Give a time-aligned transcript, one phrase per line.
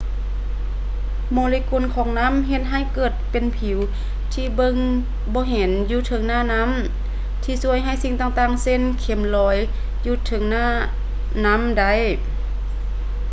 [1.33, 3.77] ໂມເລກຸນຂອງນ້ຳເຮັດໃຫ້ເກີດເປັນຜິວ
[4.33, 4.75] ທີ່ເບິ່ງ
[5.33, 6.69] ບໍ່ເຫັນຢູ່ເທິງໜ້ານ້ຳ
[7.43, 9.57] ທີ່ຊ່ວຍໃຫ້ສິ່ງຕ່າງໆ ເຊັ່ນ ເຂັມລອຍ
[10.05, 10.67] ຢູ່ເທິງໜ້າ
[11.45, 11.91] ນ້ຳໄດ້